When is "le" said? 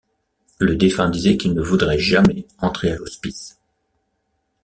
0.57-0.75